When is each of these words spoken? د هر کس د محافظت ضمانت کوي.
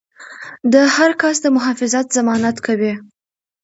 د 0.73 0.75
هر 0.95 1.11
کس 1.21 1.35
د 1.41 1.45
محافظت 1.55 2.05
ضمانت 2.17 2.57
کوي. 2.65 2.93